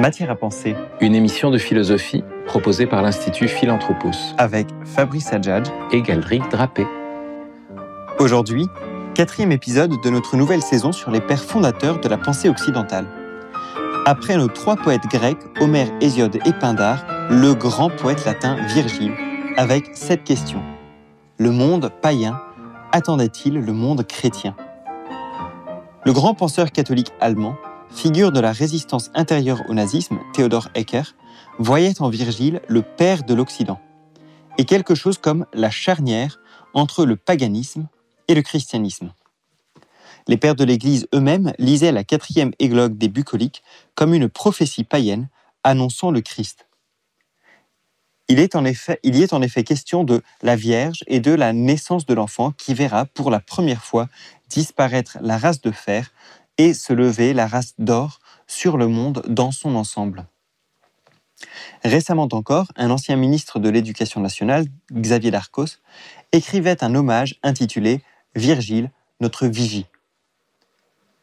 [0.00, 0.74] Matière à penser.
[1.02, 4.12] Une émission de philosophie proposée par l'Institut Philanthropos.
[4.38, 6.86] Avec Fabrice Adjadj et Galdric Drapé.
[8.18, 8.66] Aujourd'hui,
[9.14, 13.04] quatrième épisode de notre nouvelle saison sur les pères fondateurs de la pensée occidentale.
[14.06, 19.12] Après nos trois poètes grecs, Homère, Hésiode et Pindare, le grand poète latin Virgile,
[19.58, 20.62] avec cette question.
[21.36, 22.40] Le monde païen
[22.92, 24.56] attendait-il le monde chrétien?
[26.06, 27.54] Le grand penseur catholique allemand,
[27.92, 31.14] figure de la résistance intérieure au nazisme, Theodor Hecker,
[31.58, 33.80] voyait en Virgile le père de l'Occident,
[34.58, 36.40] et quelque chose comme la charnière
[36.74, 37.88] entre le paganisme
[38.28, 39.12] et le christianisme.
[40.28, 43.62] Les pères de l'Église eux-mêmes lisaient la quatrième églogue des bucoliques
[43.94, 45.28] comme une prophétie païenne
[45.64, 46.66] annonçant le Christ.
[48.28, 52.52] Il, est est en effet question de la Vierge et de la naissance de l'enfant
[52.52, 54.08] qui verra pour la première fois
[54.48, 56.12] disparaître la race de fer
[56.60, 60.26] et se lever la race d'or sur le monde dans son ensemble.
[61.82, 65.78] Récemment encore, un ancien ministre de l'Éducation nationale, Xavier Darcos,
[66.32, 68.02] écrivait un hommage intitulé
[68.34, 68.90] Virgile,
[69.22, 69.86] notre vigie.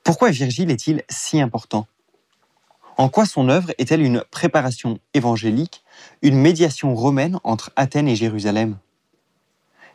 [0.04, 1.86] Pourquoi Virgile est-il si important?
[2.98, 5.84] En quoi son œuvre est-elle une préparation évangélique,
[6.24, 8.80] une médiation romaine entre Athènes et Jérusalem?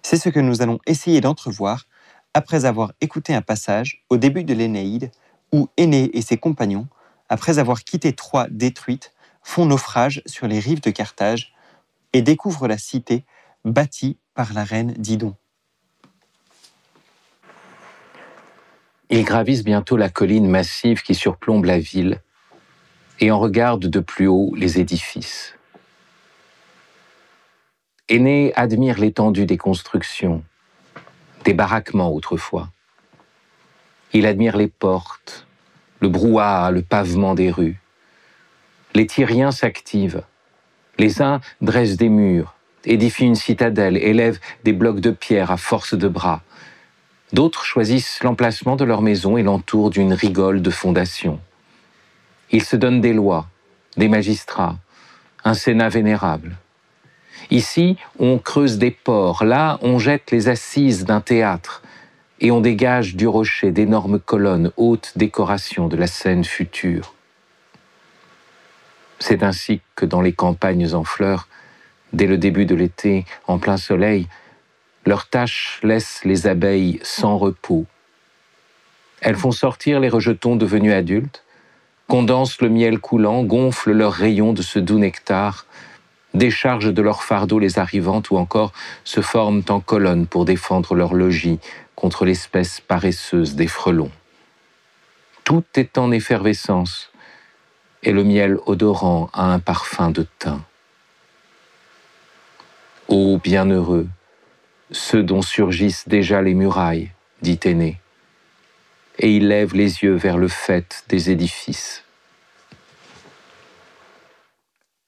[0.03, 1.89] C'est ce que nous allons essayer d'entrevoir
[2.33, 5.11] après avoir écouté un passage au début de l'Énéide
[5.53, 6.89] où Énée et ses compagnons,
[7.29, 11.55] après avoir quitté Troie détruite, font naufrage sur les rives de Carthage
[12.13, 13.25] et découvrent la cité
[13.65, 15.35] bâtie par la reine Didon.
[19.11, 22.23] Ils gravissent bientôt la colline massive qui surplombe la ville
[23.21, 25.55] et en regardent de plus haut les édifices.
[28.09, 30.43] Aîné admire l'étendue des constructions,
[31.45, 32.71] des baraquements autrefois.
[34.13, 35.47] Il admire les portes,
[36.01, 37.81] le brouhaha, le pavement des rues.
[38.95, 40.23] Les Tyriens s'activent.
[40.99, 42.55] Les uns dressent des murs,
[42.85, 46.43] édifient une citadelle, élèvent des blocs de pierre à force de bras.
[47.33, 51.41] D'autres choisissent l'emplacement de leur maison et l'entourent d'une rigole de fondation.
[52.51, 53.47] Ils se donnent des lois,
[53.97, 54.77] des magistrats,
[55.45, 56.57] un sénat vénérable.
[57.51, 61.83] Ici, on creuse des ports, là, on jette les assises d'un théâtre,
[62.43, 67.15] et on dégage du rocher d'énormes colonnes, hautes décorations de la scène future.
[69.21, 71.47] C'est ainsi que dans les campagnes en fleurs,
[72.13, 74.27] dès le début de l'été, en plein soleil,
[75.07, 77.87] leurs tâches laissent les abeilles sans repos.
[79.21, 81.45] Elles font sortir les rejetons devenus adultes,
[82.09, 85.65] condensent le miel coulant, gonflent leurs rayons de ce doux nectar,
[86.35, 88.73] déchargent de leur fardeau les arrivantes ou encore
[89.05, 91.61] se forment en colonne pour défendre leur logis
[91.95, 94.11] contre l'espèce paresseuse des frelons.
[95.45, 97.11] Tout est en effervescence
[98.03, 100.63] et le miel odorant a un parfum de thym.
[103.09, 104.09] Ô bienheureux,
[104.91, 107.11] ceux dont surgissent déjà les murailles,
[107.43, 108.01] dit Aîné.
[109.19, 112.05] Et il lève les yeux vers le fait des édifices.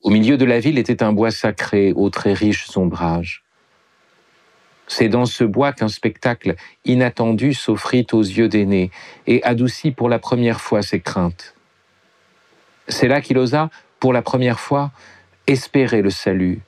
[0.03, 3.43] Au milieu de la ville était un bois sacré aux très riches ombrages.
[4.87, 8.91] C'est dans ce bois qu'un spectacle inattendu s'offrit aux yeux d'Aîné
[9.27, 11.55] et adoucit pour la première fois ses craintes.
[12.89, 14.91] C'est là qu'il osa, pour la première fois,
[15.47, 16.61] espérer le salut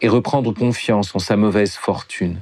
[0.00, 2.40] et reprendre confiance en sa mauvaise fortune.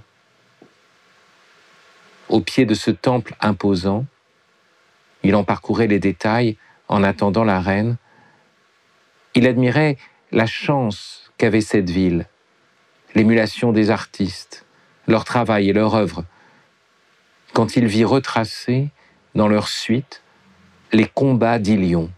[2.29, 4.07] Au pied de ce temple imposant,
[5.23, 6.57] il en parcourait les détails
[6.89, 7.97] en attendant la reine.
[9.35, 9.99] Il admirait
[10.33, 12.27] la chance qu'avait cette ville,
[13.15, 14.65] l'émulation des artistes,
[15.11, 16.25] leur travail et leur œuvre,
[17.53, 18.89] quand il vit retracer
[19.35, 20.23] dans leur suite
[20.93, 22.11] les combats d'Ilion.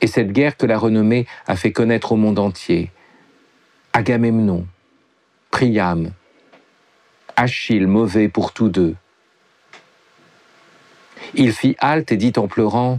[0.00, 2.90] Et cette guerre que la renommée a fait connaître au monde entier,
[3.92, 4.66] Agamemnon,
[5.50, 6.12] Priam,
[7.36, 8.96] Achille mauvais pour tous deux.
[11.34, 12.98] Il fit halte et dit en pleurant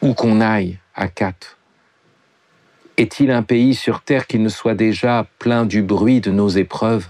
[0.00, 1.57] Où qu'on aille, à quatre,
[2.98, 7.06] est-il un pays sur terre qui ne soit déjà plein du bruit de nos épreuves?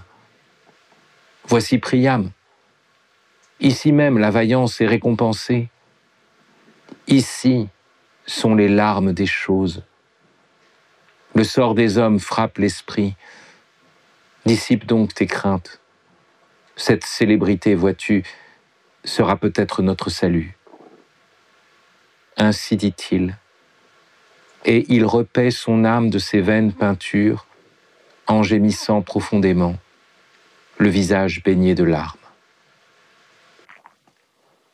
[1.45, 2.29] Voici Priam.
[3.59, 5.69] Ici même la vaillance est récompensée.
[7.07, 7.69] Ici
[8.27, 9.83] sont les larmes des choses.
[11.33, 13.15] Le sort des hommes frappe l'esprit.
[14.45, 15.81] Dissipe donc tes craintes.
[16.75, 18.23] Cette célébrité, vois-tu,
[19.03, 20.55] sera peut-être notre salut.
[22.37, 23.35] Ainsi dit-il.
[24.65, 27.45] Et il repaît son âme de ses vaines peintures
[28.27, 29.75] en gémissant profondément,
[30.77, 32.17] le visage baigné de larmes.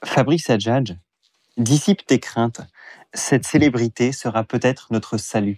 [0.04, 0.96] Fabrice Adjadj,
[1.58, 2.62] Dissipe tes craintes.
[3.14, 5.58] Cette célébrité sera peut-être notre salut.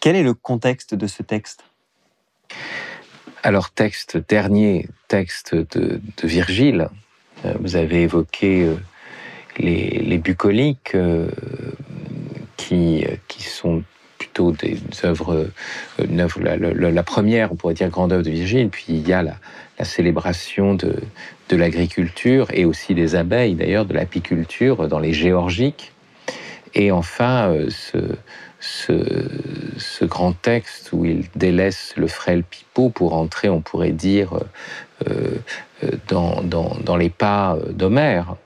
[0.00, 1.64] Quel est le contexte de ce texte?
[3.42, 6.88] Alors, texte, dernier texte de, Virgile.
[7.44, 8.76] Euh, vous avez évoqué euh,
[9.58, 11.28] les, bucoliques euh,
[12.72, 13.82] qui, qui sont
[14.18, 15.48] plutôt des œuvres,
[15.98, 19.34] la, première, on pourrait dire, grande œuvre de Virgile, puis il y a la,
[19.84, 20.94] célébration de,
[21.50, 25.92] l'agriculture et aussi des abeilles, d'ailleurs, de l'apiculture dans les géorgiques.
[26.74, 27.98] Et enfin, ce,
[28.62, 34.34] ce, grand texte où il délaisse le frêle pipeau pour entrer, on pourrait dire,
[35.08, 35.36] euh,
[35.84, 38.36] euh, dans, les pas d'Homère.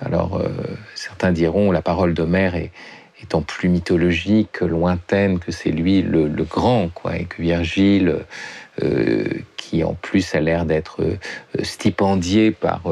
[0.00, 0.48] Alors, euh,
[0.94, 2.70] certains diront la parole d'Homère est,
[3.22, 8.24] étant plus mythologique, lointaine, que c'est lui le, grand, quoi, et que Virgile,
[9.56, 11.02] qui en plus a l'air d'être
[11.62, 12.82] stipendié par,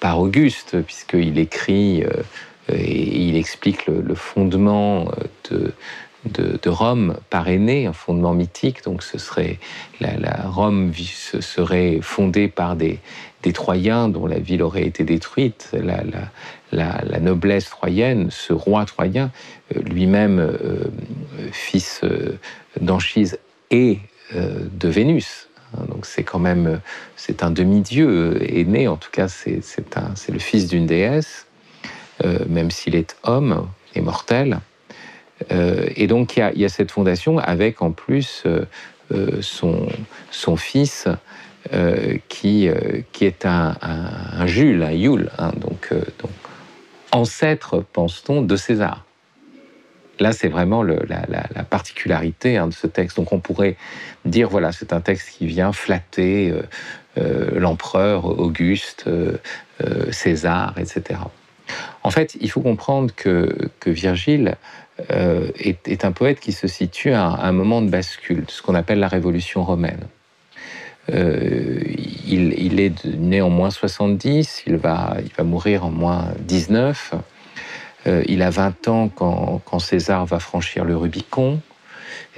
[0.00, 2.04] par Auguste, puisqu'il écrit
[2.68, 5.10] et il explique le, fondement
[5.50, 8.84] de, Rome parrainé, un fondement mythique.
[8.84, 9.58] Donc, ce serait
[10.00, 13.00] la, Rome serait fondée par des,
[13.42, 15.70] des, Troyens dont la ville aurait été détruite.
[16.72, 19.30] La, noblesse troyenne, ce roi troyen,
[19.76, 20.84] euh, lui-même euh,
[21.52, 22.38] fils euh,
[22.80, 23.38] d'Anchise
[23.70, 23.98] et
[24.34, 25.48] de Vénus.
[25.74, 26.80] Hein, donc c'est quand même
[27.16, 29.60] c'est un demi-dieu aîné, en tout cas c'est
[30.28, 31.46] le fils d'une déesse.
[32.48, 33.66] Même s'il est homme
[33.96, 34.60] et mortel.
[35.50, 38.44] Et donc il y, a, cette fondation avec en plus
[39.40, 39.88] son,
[40.30, 41.08] son fils
[42.28, 42.68] qui,
[43.12, 46.30] qui est un, Jules, un Yule, hein, donc, donc,
[47.12, 49.04] ancêtre, pense-t-on, de César.
[50.18, 53.16] Là, c'est vraiment la, particularité hein, de ce texte.
[53.16, 53.76] Donc, on pourrait
[54.24, 56.52] dire, voilà, c'est un texte qui vient flatter
[57.16, 59.08] l'empereur Auguste,
[60.10, 61.20] César, etc.
[62.02, 64.56] En fait, il faut comprendre que, Virgile
[65.10, 68.98] euh, est, un poète qui se situe à, un moment de bascule, ce qu'on appelle
[68.98, 70.06] la Révolution romaine.
[71.10, 71.80] Euh,
[72.26, 77.14] il, est né en moins 70, il va, il va mourir en moins 19.
[78.06, 81.60] Euh, il a 20 ans quand, César va franchir le Rubicon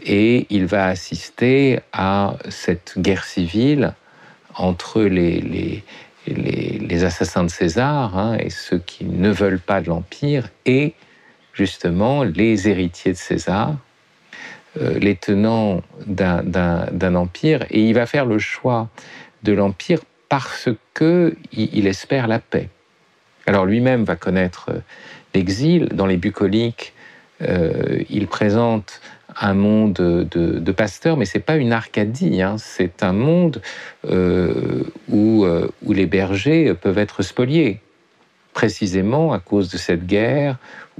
[0.04, 3.94] et il va assister à cette guerre civile
[4.56, 5.82] entre les,
[6.26, 10.94] les, assassins de César hein, et ceux qui ne veulent pas de l'Empire et
[11.52, 13.76] justement les héritiers de César,
[14.76, 18.88] les tenants d'un empire, et il va faire le choix
[19.44, 22.68] de l'empire parce que il, espère la paix.
[23.46, 24.78] Alors lui-même va connaître euh,
[25.34, 26.94] l'exil dans les bucoliques.
[27.42, 29.00] Euh, il présente
[29.40, 32.56] un monde de, pasteurs, mais c'est pas une Arcadie, hein.
[32.58, 33.60] c'est un monde
[34.08, 37.80] euh, euh, où les bergers peuvent être spoliés,
[38.54, 40.56] précisément à cause de cette guerre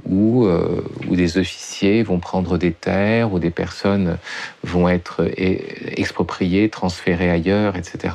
[0.07, 4.17] où, euh, où des officiers vont prendre des terres, où des personnes
[4.63, 8.13] vont être expropriées, transférées ailleurs, etc.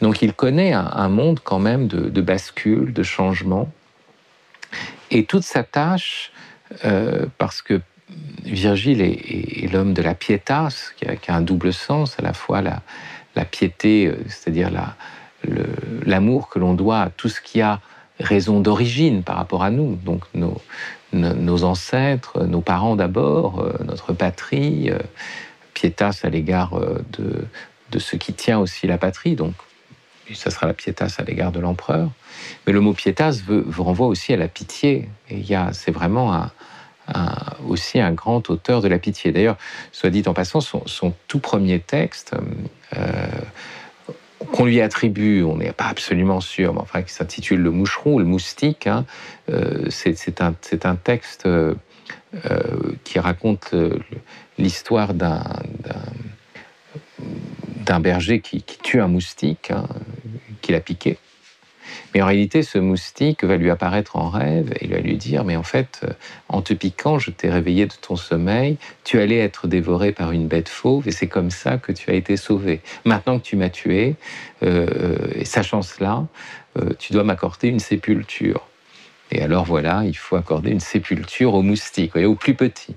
[0.00, 3.68] Donc il connaît un, monde quand même de, bascule, de changement,
[5.10, 6.32] et toute sa tâche,
[7.38, 7.80] parce que
[8.44, 13.44] Virgile est, l'homme de la pietas, qui a, un double sens, à la fois la,
[13.44, 14.70] piété, euh, c'est-à-dire
[16.04, 17.80] l'amour que l'on doit à tout ce qui a
[18.20, 24.90] raison d'origine par rapport à nous, donc nos, ancêtres, nos parents d'abord, euh, notre patrie,
[24.90, 24.98] euh,
[25.74, 26.78] pietas à l'égard
[27.12, 29.54] de, ce qui tient aussi la patrie, donc
[30.34, 32.10] ça sera la pietas à l'égard de l'empereur.
[32.66, 35.42] Mais le mot pietas veut, renvoie aussi à la pitié, et
[35.72, 36.50] c'est vraiment un,
[37.66, 39.32] aussi un grand auteur de la pitié.
[39.32, 39.56] D'ailleurs,
[39.92, 42.34] soit dit en passant, son, tout premier texte,
[42.96, 43.26] euh,
[44.52, 48.24] qu'on lui attribue, on n'est pas absolument sûr, mais enfin qui s'intitule Le moucheron, le
[48.24, 49.04] moustique, hein,
[49.50, 50.54] euh, c'est un,
[50.96, 51.74] texte euh,
[53.04, 53.74] qui raconte
[54.58, 55.44] l'histoire d'un
[58.00, 59.86] berger qui, tue un moustique hein,
[60.62, 61.18] qu'il a piqué.
[62.14, 65.56] Mais en réalité, ce moustique va lui apparaître en rêve et va lui dire, mais
[65.56, 66.12] en fait, euh,
[66.48, 70.48] en te piquant, je t'ai réveillé de ton sommeil, tu allais être dévoré par une
[70.48, 72.80] bête fauve et c'est comme ça que tu as été sauvé.
[73.04, 74.16] Maintenant que tu m'as tué,
[74.62, 76.26] euh, sachant cela,
[76.78, 78.66] euh, tu dois m'accorder une sépulture.
[79.30, 82.96] Et alors voilà, il faut accorder une sépulture au moustique, au plus petit.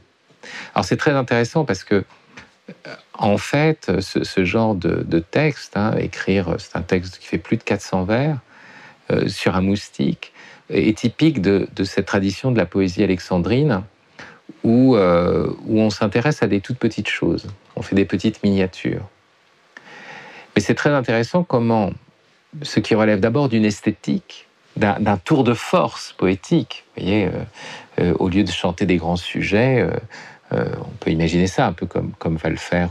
[0.73, 2.03] Alors c'est très intéressant parce que
[3.13, 7.63] en fait, ce, genre de, texte, hein, écrire, c'est un texte qui fait plus de
[7.63, 8.39] 400 vers,
[9.11, 10.33] euh, sur un moustique
[10.69, 13.83] est typique de, cette tradition de la poésie alexandrine
[14.63, 19.07] où, euh, où on s'intéresse à des toutes petites choses, on fait des petites miniatures.
[20.55, 21.91] Mais c'est très intéressant comment
[22.61, 26.83] ce qui relève d'abord d'une esthétique d'un tour de force poétique.
[26.95, 27.29] Vous voyez,
[28.17, 29.87] au lieu de chanter des grands sujets,
[30.51, 32.89] on peut imaginer ça un peu comme, comme va le faire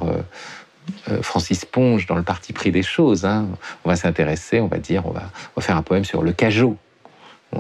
[1.22, 3.24] Francis Ponge dans le parti pris des choses.
[3.24, 3.48] Hein.
[3.84, 6.76] On va s'intéresser, on va dire, on va, faire un poème sur le cajot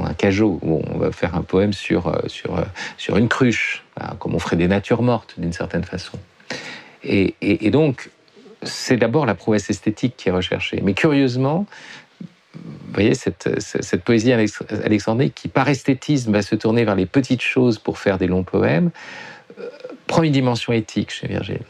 [0.00, 2.64] un cajot, on va faire un poème sur, euh, sur, euh,
[2.96, 3.84] sur une cruche,
[4.18, 6.18] comme on ferait des natures mortes d'une certaine façon.
[7.04, 8.10] Et, donc,
[8.62, 10.80] c'est d'abord la prouesse esthétique qui est recherchée.
[10.82, 11.66] Mais curieusement,
[12.54, 17.42] vous voyez, cette, cette poésie alexandrique qui, par esthétisme, va se tourner vers les petites
[17.42, 18.90] choses pour faire des longs poèmes,
[19.58, 19.68] euh,
[20.06, 21.62] prend une dimension éthique chez Virgile.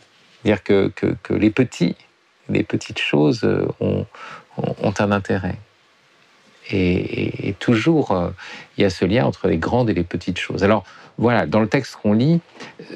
[0.42, 1.96] C'est-à-dire que, que, les petits,
[2.48, 3.48] les petites choses
[3.80, 4.06] ont,
[4.56, 5.56] ont un intérêt.
[6.70, 8.30] Et, toujours, euh,
[8.76, 10.62] il y a ce lien entre les grandes et les petites choses.
[10.64, 10.84] Alors
[11.18, 12.40] voilà, dans le texte qu'on lit,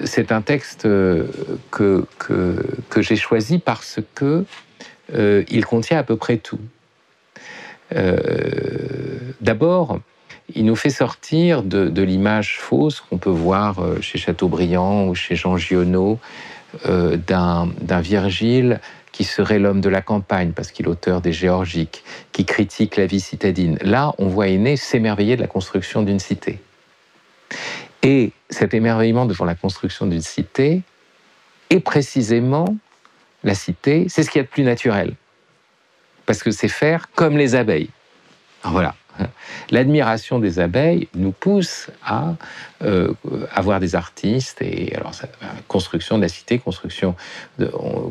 [0.05, 1.27] c'est un texte euh,
[1.71, 4.45] que, que, j'ai choisi parce que
[5.15, 6.61] euh, il contient à peu près tout.
[9.41, 10.01] D'abord,
[10.55, 15.37] il nous fait sortir de, de l'image fausse qu'on peut voir chez Chateaubriand ou chez
[15.37, 16.19] Jean Giono
[16.85, 18.81] d'un Virgile
[19.13, 23.07] qui serait l'homme de la campagne, parce qu'il est auteur des Géorgiques, qui critique la
[23.07, 23.79] vie citadine.
[23.81, 26.59] Là, on voit Aîné s'émerveiller de la construction d'une cité.
[28.03, 30.83] Et cet émerveillement devant la construction d'une cité
[31.71, 32.77] est précisément
[33.43, 35.15] la cité, c'est ce qu'il y a de plus naturel.
[36.27, 37.91] Parce que c'est faire comme les abeilles.
[38.65, 38.95] voilà.
[39.71, 42.35] L'admiration des abeilles nous pousse à
[42.83, 43.13] euh,
[43.53, 45.13] avoir des artistes et alors
[45.69, 47.15] construction de la cité, construction.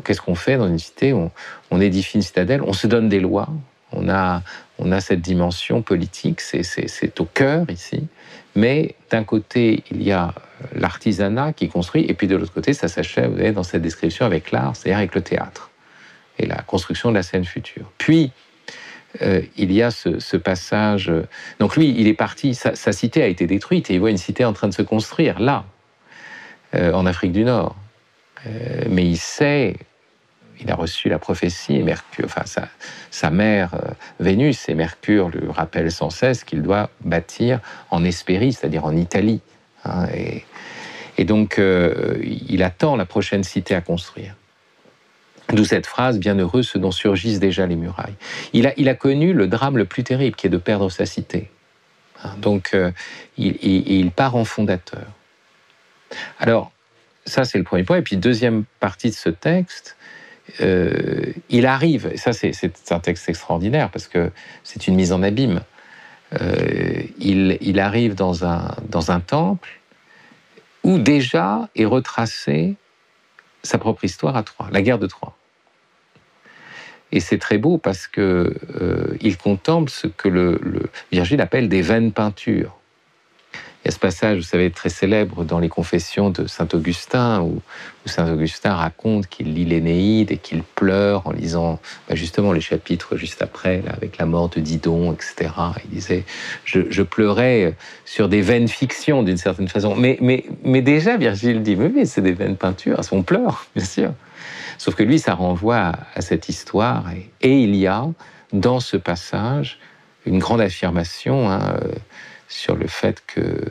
[0.04, 1.12] Qu'est-ce qu'on fait dans une cité?
[1.12, 3.48] On, édifie une citadelle, on se donne des lois,
[3.92, 4.42] on a,
[4.78, 8.06] on a cette dimension politique, c'est au cœur ici.
[8.54, 10.34] Mais d'un côté, il y a
[10.74, 14.74] l'artisanat qui construit, et puis de l'autre côté, ça s'achève dans cette description avec l'art,
[14.74, 15.70] c'est-à-dire avec le théâtre
[16.38, 17.90] et la construction de la scène future.
[17.98, 18.32] Puis,
[19.22, 21.12] euh, il y a ce, passage.
[21.58, 24.44] Donc lui, il est parti, sa, cité a été détruite et il voit une cité
[24.44, 25.64] en train de se construire là,
[26.74, 27.76] euh, en Afrique du Nord.
[28.46, 29.76] Euh, mais il sait,
[30.60, 32.44] il a reçu la prophétie et Mercure, enfin
[33.10, 33.70] sa, mère
[34.20, 39.40] Vénus et Mercure lui rappelle sans cesse qu'il doit bâtir en Hespérie, c'est-à-dire en Italie.
[39.84, 40.44] Hein, et,
[41.18, 44.34] et, donc il attend la prochaine cité à construire.
[45.52, 48.16] D'où cette phrase, bienheureux ceux dont surgissent déjà les murailles.
[48.52, 51.50] Il a, connu le drame le plus terrible, qui est de perdre sa cité.
[52.24, 52.90] Hein, donc, euh,
[53.38, 55.06] il, part en fondateur.
[56.40, 56.72] Alors,
[57.26, 57.98] ça, c'est le premier point.
[57.98, 59.96] Et puis, deuxième partie de ce texte,
[60.60, 62.52] euh, il arrive, et ça, c'est
[62.90, 64.32] un texte extraordinaire, parce que
[64.64, 65.60] c'est une mise en abîme.
[66.40, 69.80] Euh, il, il, arrive dans un, dans un temple
[70.82, 72.74] où déjà est retracé
[73.66, 75.36] sa propre histoire à Troie, la guerre de Troie.
[77.12, 80.60] Et c'est très beau parce que euh, il contemple ce que le,
[81.12, 82.76] Virgile appelle des vaines peintures.
[83.86, 87.40] Il y a ce passage, vous savez, très célèbre dans les confessions de saint Augustin,
[87.42, 87.62] où,
[88.04, 91.78] saint Augustin raconte qu'il lit l'Énéide et qu'il pleure en lisant
[92.08, 95.52] bah, justement les chapitres juste après, avec la mort de Didon, etc.
[95.84, 96.24] Il disait
[96.64, 99.94] je, pleurais sur des vaines fictions d'une certaine façon.
[99.94, 104.10] Mais, déjà, Virgile dit mais, mais c'est des vaines peintures, on pleure, bien sûr.
[104.78, 107.04] Sauf que lui, ça renvoie à, cette histoire.
[107.40, 108.04] Et, il y a
[108.52, 109.78] dans ce passage
[110.24, 111.92] une grande affirmation hein, euh,
[112.48, 113.62] sur le fait que,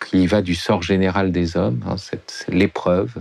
[0.00, 1.96] qu'il va du sort général des hommes, hein,
[2.48, 3.14] l'épreuve,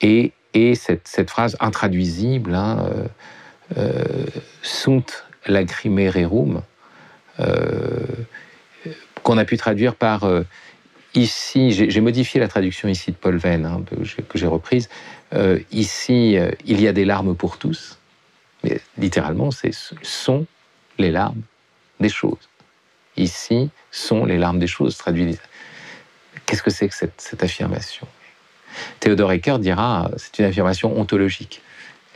[0.00, 3.06] et, et cette, cette, phrase intraduisible, hein, euh,
[3.76, 4.26] euh,
[4.62, 6.62] sunt lacrimere rerum,
[9.22, 10.26] qu'on a pu traduire par
[11.14, 13.82] Ici, j'ai modifié la traduction ici de Paul Venn, hein,
[14.28, 14.88] que j'ai reprise.
[15.32, 17.98] Euh, ici, euh, il y a des larmes pour tous.
[18.62, 19.72] Mais littéralement, c'est
[20.02, 20.46] sont
[20.98, 21.40] les larmes
[21.98, 22.47] des choses.
[23.18, 25.36] Ici sont les larmes des choses, traduit.
[26.46, 28.06] Qu'est-ce que c'est que cette, cette affirmation?
[29.00, 31.60] Théodore Ecker dira c'est une affirmation ontologique.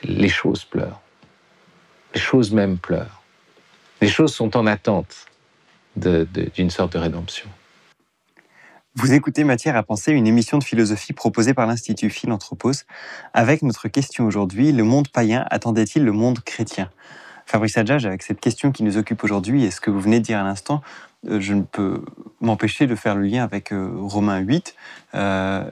[0.05, 1.01] Les choses pleurent.
[2.15, 3.23] Les choses même pleurent.
[4.01, 5.27] Les choses sont en attente
[5.97, 7.49] d'une sorte de rédemption.
[8.95, 12.85] Vous écoutez Matière à penser, une émission de philosophie proposée par l'Institut Philanthropos.
[13.33, 16.91] Avec notre question aujourd'hui, le monde païen attendait-il le monde chrétien?
[17.53, 20.25] Fabrice Adjage, avec cette question qui nous occupe aujourd'hui et ce que vous venez de
[20.25, 20.81] dire à l'instant,
[21.29, 22.03] euh, je ne peux
[22.41, 24.75] m'empêcher de faire le lien avec euh, Romains 8.
[25.15, 25.69] Euh,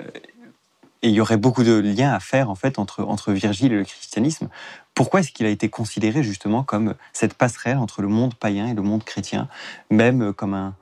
[1.01, 3.77] et il y aurait beaucoup de liens à faire en fait entre, entre Virgile et
[3.77, 4.51] le christianisme.
[4.93, 8.75] Pourquoi est-ce qu'il a été considéré justement comme cette passerelle entre le monde païen et
[8.75, 9.49] le monde chrétien,
[9.91, 10.75] même comme un,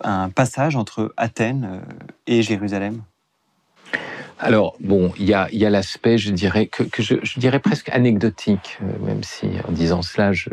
[0.00, 1.82] un passage entre Athènes
[2.26, 3.02] et Jérusalem?
[4.40, 9.22] Alors, bon, il y a, l'aspect, je dirais, que, je, dirais presque anecdotique, euh, même
[9.22, 10.50] si en disant cela, je,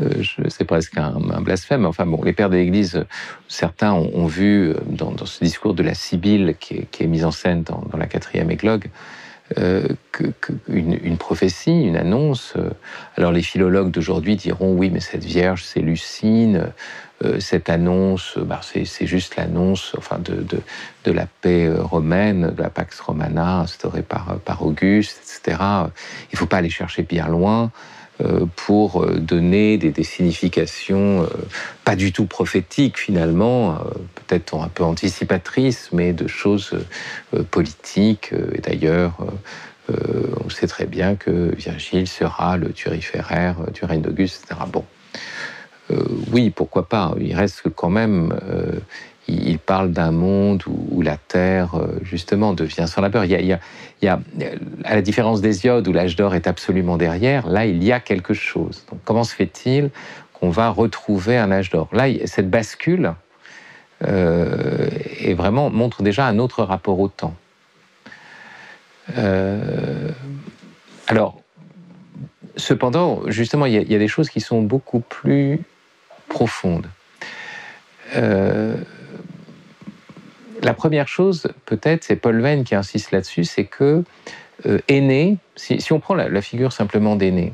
[0.00, 1.84] euh, c'est presque un, blasphème.
[1.84, 3.04] Enfin bon, les pères de l'Église,
[3.48, 7.84] certains ont, vu dans, ce discours de la Sibylle qui est, mise en scène dans,
[7.96, 8.86] la quatrième églogue,
[9.58, 9.86] euh,
[10.68, 12.54] une, prophétie, une annonce.
[13.16, 16.72] Alors les philologues d'aujourd'hui diront oui, mais cette Vierge, c'est Lucine.
[17.22, 22.70] Euh, cette annonce, bah, c'est juste l'annonce enfin, de, la paix euh, romaine, de la
[22.70, 25.58] Pax Romana instaurée par, par Auguste, etc.
[25.60, 27.72] Il ne faut pas aller chercher bien loin
[28.22, 31.28] euh, pour donner des, significations
[31.84, 33.78] pas du tout prophétiques finalement,
[34.14, 36.72] peut-être un peu anticipatrices, mais de choses
[37.50, 38.32] politiques.
[38.54, 39.18] Et d'ailleurs,
[39.88, 44.60] on sait très bien que Virgile sera le turiféraire du règne d'Auguste, etc.
[44.72, 44.84] Bon.
[45.90, 47.14] Euh, oui, pourquoi pas.
[47.20, 48.72] Il reste quand même, euh,
[49.28, 53.24] il parle d'un monde où, la Terre, euh, justement, devient sans labeur.
[53.24, 54.20] Il y, a,
[54.84, 58.34] à la différence d'Hésiode, où l'âge d'or est absolument derrière, là, il y a quelque
[58.34, 58.84] chose.
[59.04, 59.90] Comment se fait-il
[60.32, 61.88] qu'on va retrouver un âge d'or?
[61.92, 63.14] Là, cette bascule
[64.02, 67.34] est vraiment montre déjà un autre rapport au temps.
[71.06, 71.40] alors,
[72.56, 75.60] cependant, justement, il y, a des choses qui sont beaucoup plus
[76.30, 76.86] profonde.
[78.16, 78.74] Euh,
[80.62, 84.02] la première chose, peut-être, c'est Paul Venn qui insiste là-dessus, c'est que
[84.66, 87.52] euh, aîné, si, on prend la, figure simplement d'aîné,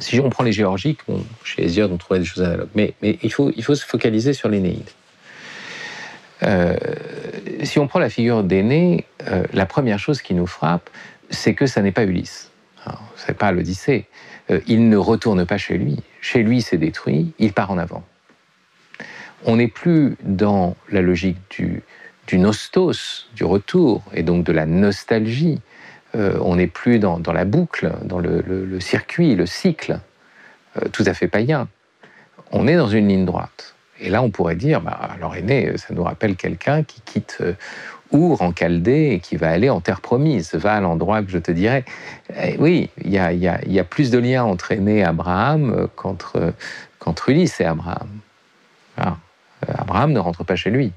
[0.00, 1.00] si on prend les géorgiques,
[1.44, 4.90] chez Hésiode, on trouvait des choses analogues, mais, il, faut, se focaliser sur l'Énéide.
[6.42, 6.76] Euh,
[7.62, 9.04] si on prend la figure d'aîné,
[9.52, 10.90] la première chose qui nous frappe,
[11.30, 12.50] c'est que ça n'est pas Ulysse.
[13.16, 14.06] Ce n'est pas l'Odyssée.
[14.66, 16.02] il ne retourne pas chez lui.
[16.24, 18.02] Chez lui, c'est détruit, il part en avant.
[19.44, 21.82] On n'est plus dans la logique du,
[22.26, 25.60] du nostos, du retour, et donc de la nostalgie.
[26.14, 30.00] Euh, on n'est plus dans, la boucle, dans le, circuit, le cycle,
[30.78, 31.68] euh, tout à fait païen.
[32.52, 33.74] On est dans une ligne droite.
[34.00, 37.52] Et là, on pourrait dire, bah, alors aîné, ça nous rappelle quelqu'un qui quitte euh,
[38.14, 41.50] Our en Chaldée qui va aller en terre promise, va à l'endroit que je te
[41.50, 41.84] dirais.
[42.40, 47.60] Eh oui, il y a, plus de liens entre Aîné et Abraham euh, qu'entre Ulysse
[47.60, 48.08] et Abraham.
[48.98, 49.10] Euh,
[49.66, 50.92] Abraham ne rentre pas chez lui.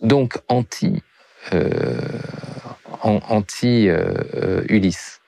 [0.00, 1.02] Donc anti,
[1.54, 1.96] euh,
[3.02, 3.88] anti
[4.68, 5.22] Ulysse.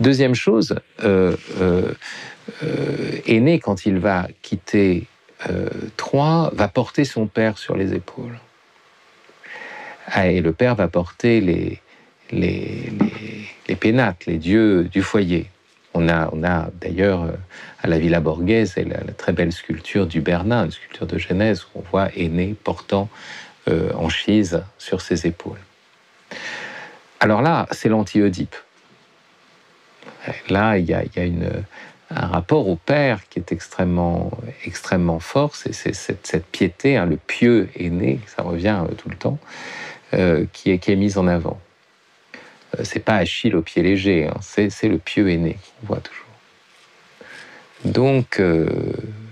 [0.00, 0.74] Deuxième chose,
[3.26, 5.06] Aîné quand il va quitter
[5.96, 8.38] Troie va porter son père sur les épaules.
[10.12, 11.80] Ah, et le père va porter les,
[12.32, 12.92] les,
[13.68, 15.46] les, pénates, les dieux du foyer.
[15.94, 17.32] On a, on a d'ailleurs euh,
[17.82, 21.80] à la Villa Borghese la, très belle sculpture du Bernin, une sculpture de Genèse, où
[21.80, 23.08] on voit Aîné portant
[23.68, 25.58] euh, Anchise sur ses épaules.
[27.20, 28.56] Alors là, c'est l'anti-Oedipe.
[30.48, 31.64] Là, il y y a une,
[32.10, 34.30] un rapport au Père qui est extrêmement,
[34.64, 35.54] extrêmement fort.
[35.54, 39.38] C'est cette, piété, hein, le pieux aîné, ça revient euh, tout le temps,
[40.14, 41.60] euh, qui, est, mise en avant.
[42.78, 46.26] Euh, c'est pas Achille au pied léger, hein, c'est le pieux aîné qu'on voit toujours.
[47.84, 48.42] Donc,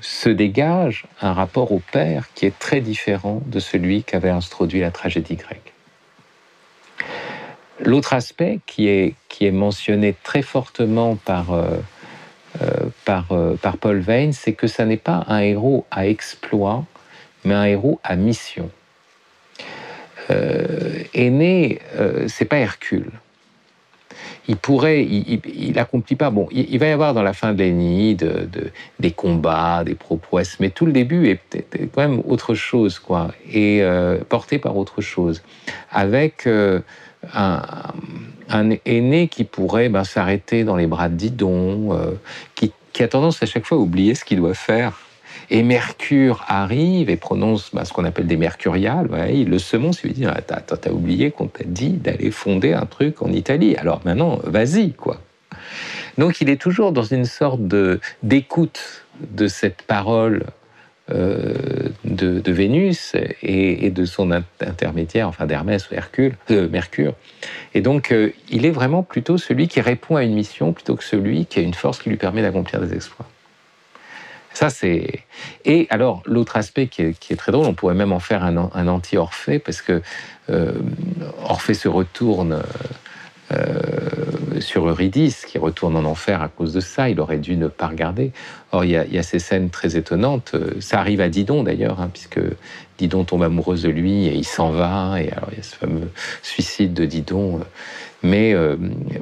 [0.01, 4.91] se dégage un rapport au Père qui est très différent de celui qu'avait introduit la
[4.91, 5.75] tragédie grecque.
[7.81, 9.15] L'autre aspect qui est,
[9.53, 11.79] mentionné très fortement par euh,
[13.05, 16.85] par, euh, par Paul Vane, c'est que ça n'est pas un héros à exploit,
[17.45, 18.71] mais un héros à mission.
[20.31, 23.11] Euh, Aîné, euh, c'est pas Hercule.
[24.47, 26.31] Il pourrait, il, accomplit pas.
[26.31, 28.51] Bon, il, va y avoir dans la fin de l'Énéide
[28.99, 33.83] des combats, des prouesses, mais tout le début est, quand même autre chose, quoi, et
[34.31, 35.43] porté par autre chose,
[35.91, 36.49] avec
[37.35, 42.13] un, aîné qui pourrait ben, s'arrêter dans les bras de Didon, euh,
[42.55, 44.99] qui, a tendance à chaque fois à oublier ce qu'il doit faire.
[45.51, 49.09] Et Mercure arrive et prononce ben, ce qu'on appelle des mercuriales.
[49.33, 52.87] il le semonce, il lui dit Attends, t'as oublié qu'on t'a dit d'aller fonder un
[52.87, 53.77] truc en Italie.
[53.77, 55.21] Alors maintenant, vas-y, quoi.
[56.19, 57.61] Donc il est toujours dans une sorte
[58.23, 60.45] d'écoute de cette parole
[61.11, 61.55] euh,
[62.05, 67.15] de, Vénus et, de son intermédiaire, enfin d'Hermès ou Hercule, euh, Mercure.
[67.73, 71.05] Et donc, euh, il est vraiment plutôt celui qui répond à une mission plutôt que
[71.05, 73.27] celui qui a une force qui lui permet d'accomplir des exploits.
[74.53, 75.21] Ça, c'est.
[75.65, 78.89] Et alors, l'autre aspect qui est, très drôle, on pourrait même en faire un, un
[78.89, 80.03] anti-Orphée, parce que
[81.45, 82.63] Orphée se retourne
[84.61, 87.09] sur Eurydice, qui retourne en enfer à cause de ça.
[87.09, 88.33] Il aurait dû ne pas regarder.
[88.73, 90.55] Or, il y a, ces scènes très étonnantes.
[90.81, 92.41] Ça arrive à Didon d'ailleurs, hein, puisque
[92.99, 95.23] Didon tombe amoureuse de lui et il s'en va.
[95.23, 96.11] Et alors, il y a ce fameux
[96.43, 97.61] suicide de Didon.
[98.23, 98.55] Mais,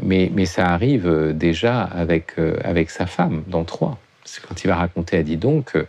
[0.02, 2.34] mais, mais ça arrive déjà avec,
[2.64, 3.98] avec sa femme dans Troie.
[4.24, 5.86] C'est quand il va raconter à Didon que,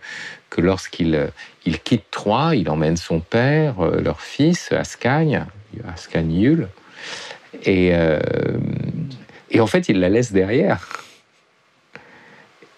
[0.49, 1.29] que lorsqu'il
[1.65, 5.45] il quitte Troie, il emmène son père, leur fils, Ascagne,
[5.87, 6.31] Ascagne
[7.63, 8.19] et, euh,
[9.49, 10.87] et en fait, il la laisse derrière.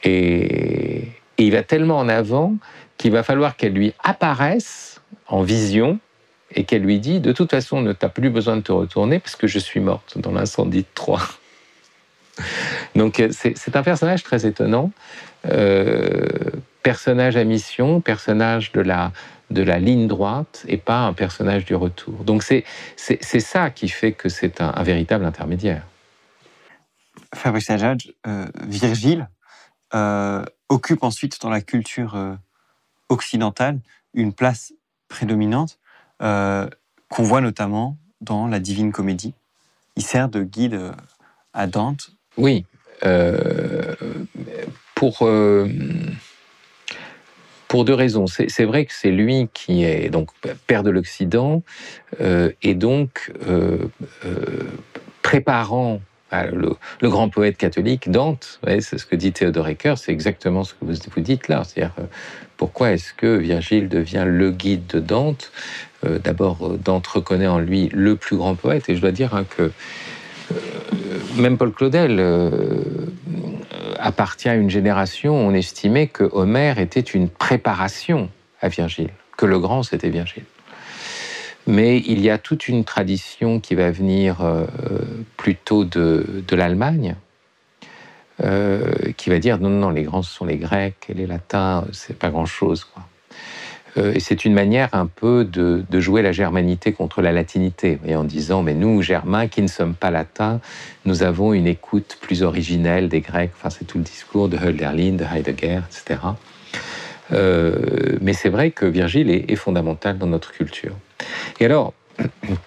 [0.03, 2.55] Et, il va tellement en avant
[2.97, 5.99] qu'il va falloir qu'elle lui apparaisse en vision
[6.53, 9.37] et qu'elle lui dit de toute façon, ne t'as plus besoin de te retourner parce
[9.37, 11.21] que je suis morte dans l'incendie de Troie.
[12.95, 14.91] Donc c'est un personnage très étonnant,
[15.45, 16.27] euh,
[16.83, 19.13] personnage à mission, personnage de la,
[19.49, 22.23] de la ligne droite et pas un personnage du retour.
[22.23, 22.63] Donc c'est
[22.97, 25.85] ça qui fait que c'est un, véritable intermédiaire.
[27.33, 29.29] Fabrice Ajadj, euh, Virgile
[29.93, 32.35] euh, occupe ensuite dans la culture euh,
[33.09, 33.79] occidentale
[34.13, 34.73] une place
[35.07, 35.79] prédominante
[36.19, 39.33] qu'on voit notamment dans la Divine Comédie.
[39.95, 40.91] Il sert de guide
[41.53, 42.11] à Dante.
[42.35, 42.65] Oui.
[44.95, 45.25] pour
[47.69, 48.25] pour deux raisons.
[48.27, 50.31] C'est vrai que c'est lui qui est donc
[50.67, 51.61] père de l'Occident
[52.19, 53.77] euh, et donc euh,
[54.25, 54.35] euh,
[55.21, 56.01] préparant
[56.31, 58.59] le, grand poète catholique Dante.
[58.65, 61.63] C'est ce que dit Théodore Ecker, c'est exactement ce que vous, dites là.
[61.63, 61.93] C'est-à-dire
[62.57, 65.51] pourquoi est-ce que Virgile devient le guide de Dante?
[66.03, 69.71] D'abord, Dante reconnaît en lui le plus grand poète et je dois dire hein, que
[71.35, 72.19] même Paul Claudel
[73.99, 78.29] appartient à une génération où on estimait que Homère était une préparation
[78.61, 80.45] à Virgile, que le grand c'était Virgile.
[81.67, 84.65] Mais il y a toute une tradition qui va venir euh,
[85.37, 87.15] plutôt de, l'Allemagne,
[88.43, 91.85] euh, qui va dire non, non, les grands ce sont les Grecs et les Latins,
[91.91, 92.85] c'est pas grand-chose.
[92.85, 93.03] Quoi.
[93.97, 98.23] Euh, et c'est une manière un peu de, jouer la germanité contre la latinité, en
[98.23, 100.59] disant, mais nous, Germains, qui ne sommes pas latins,
[101.05, 103.51] nous avons une écoute plus originelle des Grecs.
[103.55, 106.19] Enfin, c'est tout le discours de Hölderlin, de Heidegger, etc.
[107.31, 110.95] Euh, mais c'est vrai que Virgile est, fondamental dans notre culture.
[111.59, 111.93] Et alors,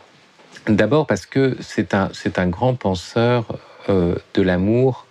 [0.69, 3.59] d'abord parce que c'est un, un grand penseur
[3.89, 5.07] euh, de l'amour.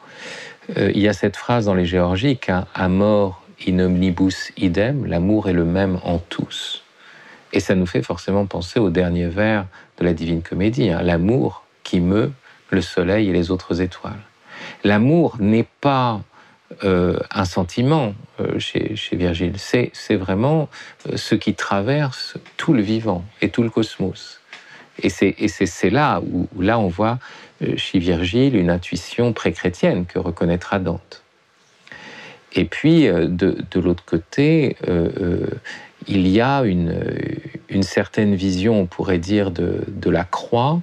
[0.77, 5.49] il y a cette phrase dans les Géorgiques, hein, à mort in omnibus idem, l'amour
[5.49, 6.83] est le même en tous.
[7.53, 9.65] Et ça nous fait forcément penser au dernier vers
[9.99, 12.31] de la Divine Comédie, hein, l'amour qui meut
[12.69, 14.21] le soleil et les autres étoiles.
[14.83, 16.21] L'amour n'est pas
[16.83, 20.69] euh, un sentiment euh, chez, Virgile, c'est vraiment
[21.09, 24.39] euh, ce qui traverse tout le vivant et tout le cosmos.
[25.03, 27.17] Et c'est là où, où, là on voit
[27.75, 31.23] chez Virgile une intuition pré-chrétienne que reconnaîtra Dante.
[32.53, 35.47] Et puis, euh, de, l'autre côté, euh, euh,
[36.07, 36.93] il y a une,
[37.81, 40.81] certaine vision, on pourrait dire, de, la croix,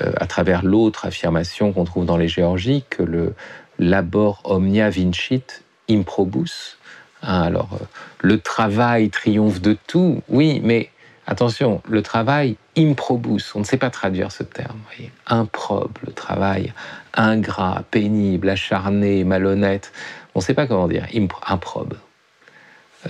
[0.00, 3.34] à travers l'autre affirmation qu'on trouve dans les Géorgies, que le
[3.80, 6.78] labor omnia vincit improbus.
[7.22, 7.80] Hein, alors,
[8.20, 10.90] le travail triomphe de tout, oui, mais
[11.26, 14.78] attention, le travail improbus, on ne sait pas traduire ce terme.
[15.26, 16.72] Improbe, le travail
[17.14, 19.92] ingrat, pénible, acharné, malhonnête
[20.38, 21.04] on ne sait pas comment dire,
[21.48, 21.94] improbe.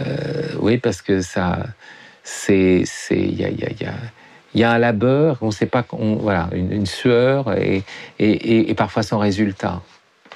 [0.00, 1.58] Euh, oui, parce que ça,
[2.24, 3.92] c'est, il y a, y, a,
[4.54, 7.82] y a, un labeur, on ne sait pas, voilà, une, sueur et,
[8.18, 9.82] et, et, parfois sans résultat.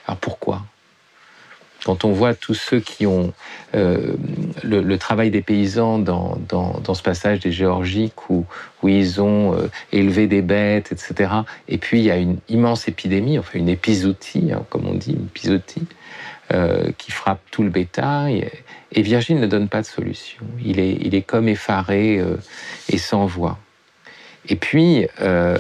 [0.07, 0.61] Alors pourquoi?
[1.83, 3.33] Quand on voit tous ceux qui ont
[3.75, 4.13] euh,
[4.63, 8.45] le, travail des paysans dans, dans, dans, ce passage des Géorgiques où,
[8.83, 11.33] où ils ont euh, élevé des bêtes, etc.
[11.69, 15.13] Et puis il y a une immense épidémie, enfin une épizootie, hein, comme on dit,
[15.13, 15.87] une épizootie.
[16.51, 18.51] Euh, qui frappe tout le bétail.
[18.91, 20.43] Et Virgile ne donne pas de solution.
[20.63, 22.37] Il est, il est comme effaré euh,
[22.91, 23.59] et sans voix.
[24.49, 25.57] Et puis, euh,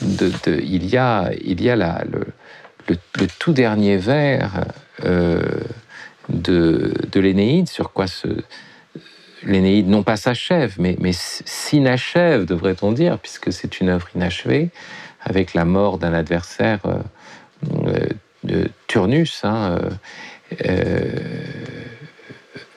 [0.00, 2.96] il y a, il y a le,
[3.38, 4.64] tout dernier vers
[5.02, 5.52] de,
[6.30, 8.06] de l'Énéide, sur quoi
[9.42, 14.70] l'Énéide non pas s'achève, mais, mais s'inachève, devrait-on dire, puisque c'est une œuvre inachevée,
[15.20, 16.80] avec la mort d'un adversaire
[18.44, 19.90] de Turnus, hein, euh,
[20.66, 21.04] euh,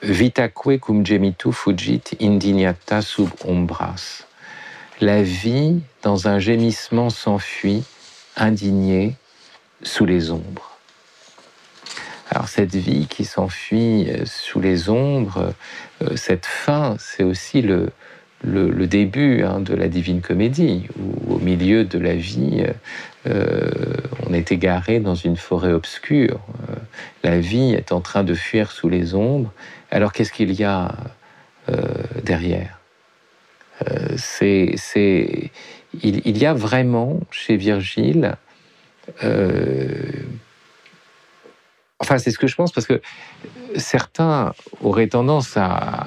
[0.02, 4.26] Vitaque cum gemitu fugit indignata sub ombras.
[5.00, 7.84] La vie, dans un gémissement, s'enfuit,
[8.36, 9.14] indignée
[9.82, 10.78] sous les ombres.
[12.30, 15.54] Alors cette vie qui s'enfuit euh, sous les ombres,
[16.16, 17.90] cette fin, c'est aussi le,
[18.42, 22.62] le, début hein, de la Divine Comédie, où au milieu de la vie,
[23.26, 23.70] euh,
[24.26, 26.40] on est égaré dans une forêt obscure.
[26.70, 26.74] Euh,
[27.22, 29.52] la vie est en train de fuir sous les ombres.
[29.90, 30.92] Alors qu'est-ce qu'il y a
[31.68, 31.82] euh,
[32.22, 32.78] derrière?
[36.02, 38.36] Il, y a vraiment chez Virgile,
[41.98, 43.02] enfin c'est ce que je pense parce que
[43.76, 46.06] certains auraient tendance à,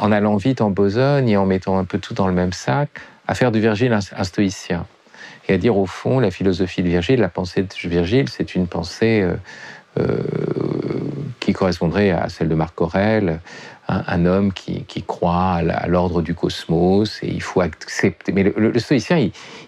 [0.00, 2.90] en allant vite en besogne et en mettant un peu tout dans le même sac,
[3.26, 4.86] à faire de Virgile un, stoïcien.
[5.48, 8.66] Et à dire, au fond, la philosophie de Virgile, la pensée de Virgile, c'est une
[8.66, 9.36] pensée euh,
[9.98, 10.22] euh,
[11.40, 13.40] qui correspondrait à celle de Marc Aurèle,
[13.88, 18.32] un, homme qui, croit à l'ordre du cosmos et il faut accepter.
[18.32, 19.16] Mais le, stoïcien,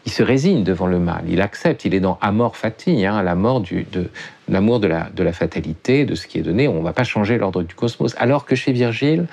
[0.04, 3.36] il, se résigne devant le mal, il accepte, il est dans amor fati, hein, la
[3.36, 4.10] mort de
[4.48, 6.66] l'amour de la, de la fatalité, de ce qui est donné.
[6.66, 8.16] On ne va pas changer l'ordre du cosmos.
[8.18, 9.26] Alors que chez Virgile,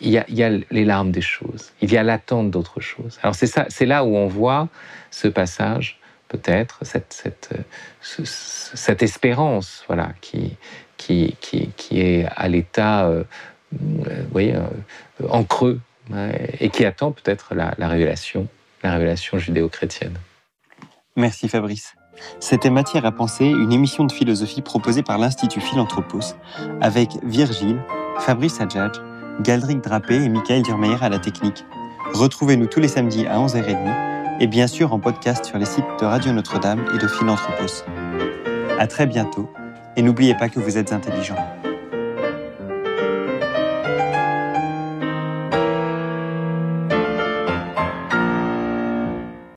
[0.00, 3.18] il y, a, les larmes des choses, il y a l'attente d'autres choses.
[3.22, 4.68] Alors c'est ça, c'est là où on voit
[5.10, 7.12] ce passage, peut-être, cette,
[8.00, 10.56] cette, espérance, voilà, qui,
[11.90, 13.24] est à l'état, euh,
[13.72, 14.66] vous voyez, euh,
[15.28, 15.80] en creux,
[16.58, 18.48] et qui attend peut-être la, la révélation,
[18.82, 20.14] la révélation judéo-chrétienne.
[21.16, 21.94] Merci Fabrice.
[22.38, 26.34] C'était Matière à penser, une émission de philosophie proposée par l'Institut Philanthropos,
[26.80, 27.80] avec Virgile,
[28.18, 28.98] Fabrice Adjadj,
[29.40, 31.64] Galdric Drapé et Michael Durmeyer à la technique.
[32.12, 36.04] Retrouvez-nous tous les samedis à 11h30 et bien sûr en podcast sur les sites de
[36.04, 37.84] Radio Notre-Dame et de Philanthropos.
[38.78, 39.50] À très bientôt
[39.96, 41.36] et n'oubliez pas que vous êtes intelligent.